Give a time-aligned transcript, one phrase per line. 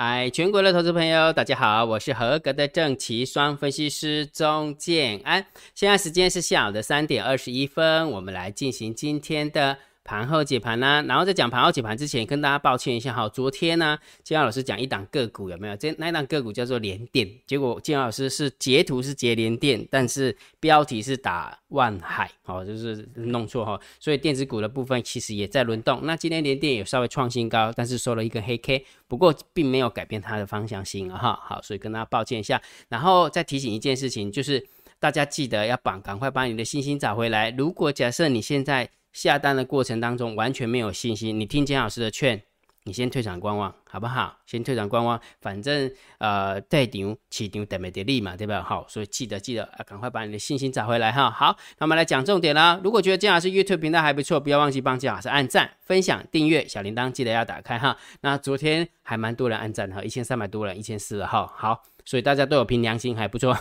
[0.00, 5.44] 嗨，全国的投资朋友，大家好，我是合格的正奇双分析师钟建安。
[5.74, 9.76] 现在时间是下午的三点二十一分，我们来进行今天的。
[10.08, 15.76] 盘后解盘呢，然后在讲盘后解盘之前，跟大家抱歉一下哈，昨天呢，金老师讲一档个股有没有？
[15.76, 26.00] 这那一档个股叫做联电，结果金老师是截图是截联电，但是标题是打万海，哦，就是弄错哈，所以电子股的部分其实也在轮动。
[26.04, 34.66] 那今天联电有稍微创新高，但是收了一根黑 K，不过并没有改变它的方向性哈，好，所以跟大家抱歉一下，然后再提醒一件事情，就是
[34.98, 37.50] 大家记得要绑，赶快把你的信心找回来。
[37.50, 42.40] 如果假设你现在下单的过程当中完全没有信心，你听金老师的劝，
[42.84, 44.38] 你先退场观望，好不好？
[44.46, 48.62] 先退场观望，反正呃带牛起牛等没得利嘛，对吧？
[48.62, 51.28] 好，所以记得记得啊，赶快把你的信心找回来哈。
[51.28, 52.80] 好，那我们来讲重点啦。
[52.84, 57.96] 如果觉得金老师 YouTube 频道还不错，不要忘记帮金老师按赞、分享、订阅小铃铛，记得要打开哈。
[58.20, 61.52] 那昨天还蛮多人按赞哈，一千三百多人，一千四了哈。
[61.56, 63.58] 好，所以大家都有凭良心，还不错。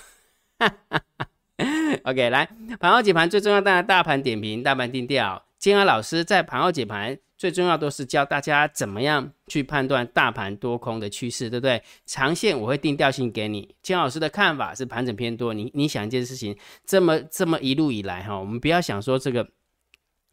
[2.04, 2.48] OK，来
[2.80, 5.47] 盘后解盘最重要，当然大盘点评、大盘定调。
[5.60, 11.82] 金安老师在盘后解盘最重要都是教大家怎么样去判断大盘多空的趋势，对不对？
[12.06, 13.76] 长线我会定调性给你。
[13.82, 15.54] 金老师的看法是盘整偏多。
[15.54, 19.48] 你你想一件事情，这么这么一路以来哈，我们不要想说这个。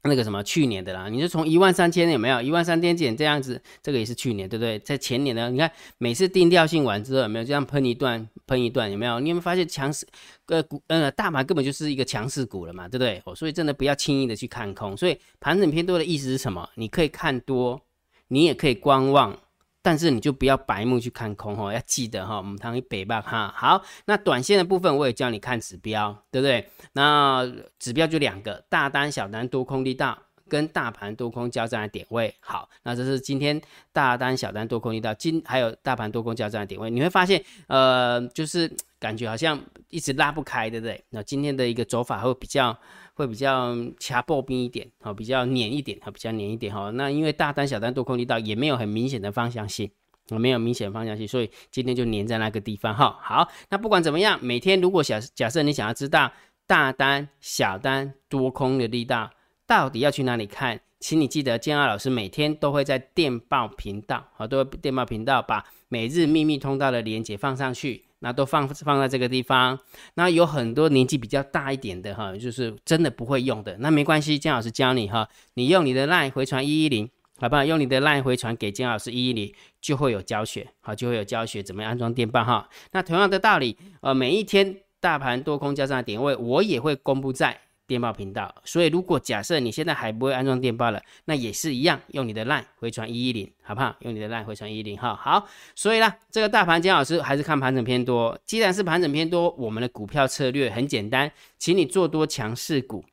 [0.06, 4.78] 那个什么去年的啦，你就从一万三千有没有一万三千减这样子，这个也是去年对不对？
[4.80, 9.18] 在前年呢，你看每次定调性完之后有没有这样喷一段喷一段有没有？
[9.18, 10.06] 你有没有发现强势
[10.44, 13.22] 个股呃大盘根本就是一个强势股了嘛，对不对？
[13.24, 14.94] 哦，所以真的不要轻易的去看空。
[14.94, 16.68] 所以盘整偏多的意思是什么？
[16.74, 17.80] 你可以看多，
[18.28, 19.38] 你也可以观望。
[19.84, 23.52] 但是你就不要白目去看空哈，要记得哈，我们谈一北吧哈。
[23.54, 26.66] 好，那短线的部分我也教你看指标，对不对？
[26.94, 27.46] 那
[27.78, 30.18] 指标就两个，大单、小单、多空力道
[30.48, 32.34] 跟大盘多空交战的点位。
[32.40, 33.60] 好，那这是今天
[33.92, 39.60] 大单、小单、多空力道，今还有大盘多空交战的点位，你会发现，呃，就是感觉好像
[39.90, 40.98] 一直拉不开，对不对？
[41.10, 42.76] 那今天的一个走法会比较。
[43.16, 46.90] 会比较掐破冰一点，好，比较黏一点，好，比较黏一点，哈。
[46.90, 49.88] 那因为大单、小单、多空力道也没有很明显的方向性，
[50.30, 53.16] 没有明显方向性，所以今天就黏在那个地方，哈。
[53.22, 56.28] 好，那不管怎么样，每天如果假假设你想要知道
[56.66, 59.30] 大单、小单、多空的力道
[59.64, 68.02] 到底要去哪里看，请你记得建二老师每天都会在电报频道，好，都会电报频道把每日秘密通道的连接放上去。
[68.24, 69.78] 那都放放在这个地方，
[70.14, 77.06] 那有很多年纪比较大一点的哈，就是真的不会用的，那没关系，金老师教你哈，你用你的 LINE 回传一一零，
[77.38, 77.62] 好不好？
[77.62, 82.66] 用你的 LINE 回传给金老师一一零，就会有教学，好，就会有教学怎么样安装电棒哈。
[82.92, 87.60] 那同样的道理，呃，每一天大盘多空交叉点位，我也会公布在。
[87.86, 93.94] 电报频道，所以如果假设你现在还不会安装电报了，那也是一样，用你的 LINE 回传一一零，好不好？
[94.00, 95.46] 用你的 LINE 回传一一零，哈，好。
[95.74, 98.38] 所以呢，这个大盘姜老师还是看盘整偏多。
[98.46, 103.04] 既然是盘整偏多，我们的股票策略很简单，请你做多强势股，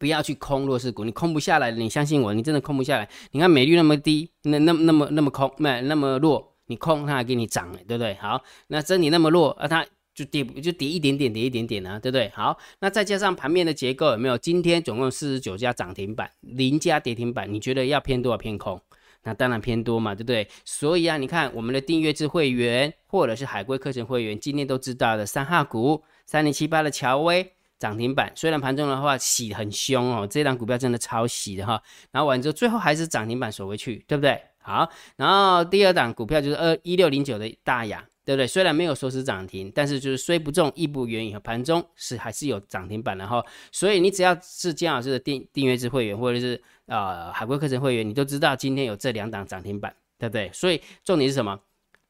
[0.00, 1.04] 不要去空弱势股。
[1.04, 3.08] 你空不下来，你相信我，你真的空不下来。
[3.30, 8.14] 你看美率那么低，那那那么那么空，那那么弱，你空它还给你涨，对不对？
[8.16, 9.86] 好，那真你那么弱，而它。
[10.16, 12.32] 就跌就跌一点点，跌一点点啊，对不对？
[12.34, 14.38] 好，那再加上盘面的结构有没有？
[14.38, 18.80] 今天总共四十九家涨停板，零家跌停板，你觉得要偏多少偏空？
[19.24, 20.48] 那当然偏多嘛，对不对？
[20.64, 31.82] 所以啊，你看我们的订阅制会员或者是海龟课程会员，今天都知道的三哈股三零七八的乔威涨停板，虽然盘中的话洗很凶哦，这档股票真的超洗的哈。
[32.10, 34.40] 然后完之后最后还是涨停板锁回去，对不对？
[34.62, 38.02] 好，然后第二档股票就是二一六零九的大雅。
[38.26, 38.46] 对不对？
[38.46, 43.40] 虽然没有说是涨停，但是就是虽不中亦不远，以盘中是还是有涨停板的哈。
[43.70, 50.50] 所以你只要是姜老师的订订阅制会员，或者是呃海龟课程会员，你都知道今天有这两档涨停板，对不对？
[50.52, 51.58] 所以重点是什么？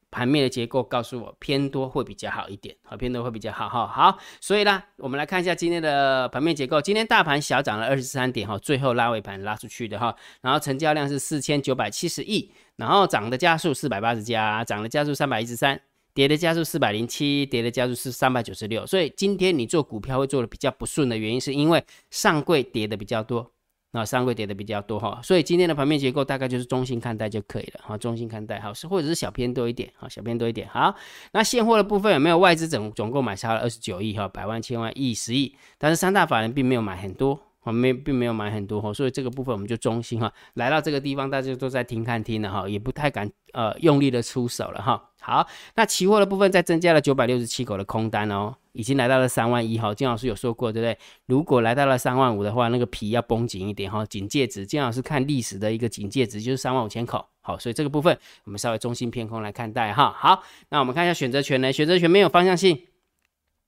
[0.08, 3.86] 盘面的结构告诉我偏多会比较好一点，好偏多会比较好哈。
[3.86, 6.80] 好，所以呢，我们来看一下今天的盘面结构。
[6.80, 10.16] 今天大盘小涨了二十三点哈，最后拉尾盘拉出去的哈。
[10.40, 15.78] 然后成交量是四千九百七十亿，然后涨的加速四百八十家，涨的加速三百一十三。
[16.16, 23.52] 跌的加速四百零七，跌的加速是三百九十六，所以今天你做股票会做的比较不顺的原因，是因为上柜跌的比较多，
[23.90, 30.66] 那上柜跌的比较多哈，所以今天的盘面结构大概就是中性看待就可以了哈，中性看待好是或者是小偏多一点哈，小偏多一点。
[30.68, 30.94] 好，
[31.32, 37.38] 那现货的部分有没有外资总总共买超了二十九亿哈，百万千万亿十亿，但是三大法人并没有买很多。
[37.66, 40.32] 我们并没有买很多哈，所以这个部分我们就中心哈。
[40.54, 45.10] 来到这个地方，大家都在听看听的哈，也不太敢呃用力的出手了哈。
[45.20, 49.92] 好，那期货的部分再增加了九百六十七口的空单哦，已经来到了三万一哈。
[49.92, 50.96] 金老师有说过对不对？
[51.26, 54.64] 如果来到了三万五的话，那个皮要绷紧一点哈，警戒值。
[54.64, 57.26] 金老师看历史的一个警戒值就是三万五千口。
[57.40, 60.14] 好，所以这个部分我们稍微中性偏空来看待哈。
[60.16, 61.72] 好，那我们看一下选择权呢？
[61.72, 62.80] 选择权没有方向性，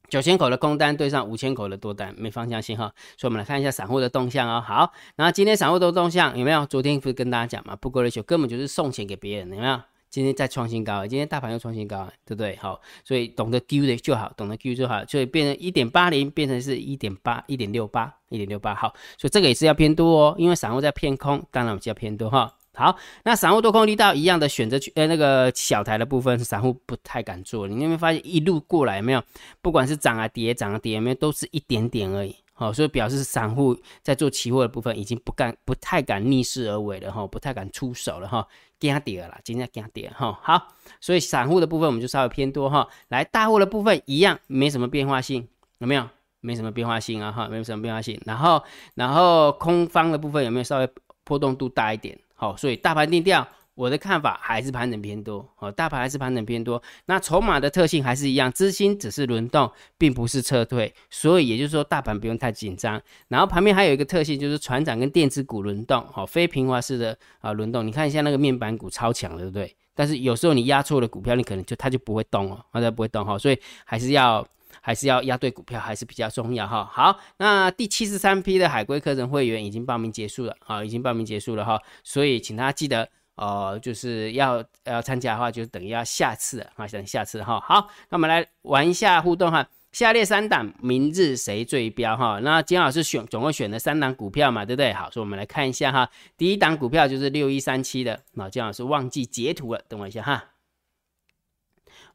[0.09, 2.93] 九千口的空单对上五千口的多单，没方向性哈。
[3.17, 4.63] 所以我们来看一下散户的动向哦。
[4.67, 6.67] 好，然后今天散户的动向有没有？
[6.67, 9.81] 昨天不是跟大家讲嘛，不过的球根本就是送钱给别人，有没有？
[10.11, 12.57] 今天再创新高，今天大盘又创新高，对不对？
[12.57, 22.55] 好，所以懂得 Q 的就好，懂得 Q 就好，所以变成一点八零，变成是一点八，一点六八，一点六八，好，所以这个也是要偏多哦，因为散户在偏空，当然我们就要偏多哈。
[22.79, 27.67] 好，那散户多空力道一样的选择去，呃，那个小台的部分，散户不太敢做。
[27.67, 29.21] 你有没有发现一路过来有没有？
[29.61, 32.37] 不管是涨啊跌，涨啊跌，有没有都是一点点而已。
[32.53, 38.47] 好，所以表示散户在做期货的部分已经不敢、不太敢逆势而为了哈，不太敢出手了哈。
[38.79, 40.39] 惊跌了，今天惊跌哈。
[40.41, 40.69] 好，
[41.01, 42.89] 所以散户的部分我们就稍微偏多哈。
[43.09, 45.49] 来，大户的部分一样没什么变化性，
[45.79, 46.09] 有没有？
[46.41, 48.21] 没什么变化性啊哈，没有什么变化性。
[48.25, 48.63] 然后，
[48.95, 50.89] 然后空方的部分有没有稍微
[51.25, 52.17] 波动度大一点？
[52.41, 53.45] 好，所以大盘定调，
[53.75, 55.45] 我的看法还是盘整偏多。
[55.57, 56.81] 好，大盘还是盘整偏多。
[57.07, 59.69] 那筹码的特性还是一样，资金只是轮动，
[59.99, 60.95] 并不是撤退。
[61.11, 63.03] 所以也就是说，大盘不用太紧张。
[63.27, 67.85] 然后旁边还有一个特性，就是船长跟电子股轮动，好，非平滑式的啊轮动。
[67.85, 69.75] 你看一下那个面板股超强，对不对？
[69.97, 73.37] 但是有时候你压错了股票，你可能就它就不会动哦，它就不会动哈。
[73.37, 74.47] 所以还是要。
[74.89, 76.83] 还是要押对股票还是比较重要哈。
[76.91, 81.79] 好，那第七十三批的海龟课程会员已经报名结束了啊，已经报名结束了哈。
[82.03, 87.61] 所以请大家记得哦，就是要要参加的话，就等于要下次啊，等下次哈。
[87.61, 89.69] 好，那我们来玩一下互动哈。
[89.93, 92.41] 下列三档明日谁最标哈？
[92.43, 94.91] 那金老师选总共选了三档股票嘛，对不对？
[94.95, 96.09] 好，所以我们来看一下哈。
[96.39, 100.45] 第一档股票就是六一三七的，那金老师忘记截图了，等我一下哈。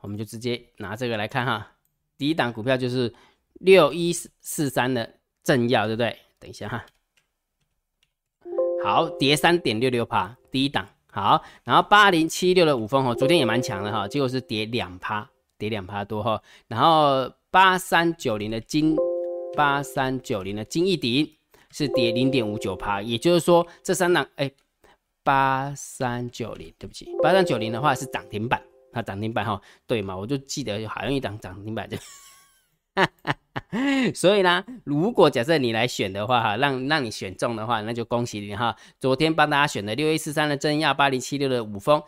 [0.02, 1.73] 我们就直接拿这个来看哈。
[2.24, 3.14] 第一档股票就是
[3.56, 6.18] 六一四三的正要，对不对？
[6.40, 6.86] 等一下哈，
[8.82, 18.96] 好，跌三点六六趴，第一档好，然后八零七六的五峰哦，昨天也蛮强的哈，结果是跌两趴，跌两趴多哈，然后八三九零的金，
[19.54, 21.30] 八三九零的金一鼎
[21.72, 24.50] 是跌零点五九趴，也就是说这三档哎，
[25.26, 28.64] 八三九零，对不起，八三九零的话是涨停板。
[28.94, 30.16] 它涨停板哈，对嘛？
[30.16, 31.98] 我就记得好像一档涨停板就，
[34.14, 38.76] 所以呢，如果假设你来选的话哈，让让你选中的话，那就恭喜你哈。
[39.00, 42.02] 昨天帮大家选的六一四三的正亚，八零七六的五峰，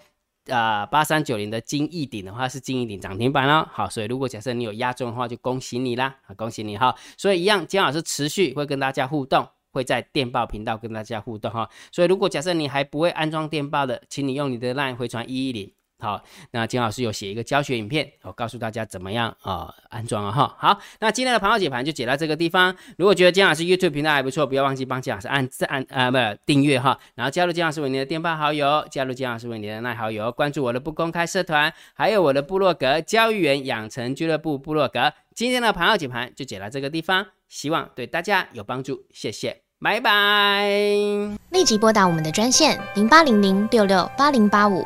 [0.50, 3.68] 啊，八三九零的金翼顶的话是金翼顶涨停板哦。
[3.72, 6.96] 好，所以如果假设你有压中的话，就恭喜你啦，恭喜你哈。
[7.18, 11.68] 所以一样，姜老师持续会跟大家互动，会在电报频道跟大家互动哈。
[11.92, 15.74] 所以如果假设你还不会安装电报的，请你用你的 LINE 回传一一零。
[15.98, 16.22] 好，
[16.52, 20.56] 那金老师有写一个教学影片，我告诉大家怎么样啊安装啊哈。
[20.60, 22.76] 好，那今天的盘后解盘就解到这个地方。
[22.98, 35.14] 如果觉得金老师 YouTube 频道还不错，不要忘记帮金老师按赞按啊不订阅哈，然后加入金老师为你的电报好友，加入金老师为你的耐好友，关注我的不公开社团，还有我的部落格交易员养成俱乐部部落格。
[35.34, 40.68] 今天的盘后解盘就解到这个地方，希望对大家有帮助，谢谢，拜拜。
[41.52, 44.86] 立即拨打我们的专线零八零零六六八零八五。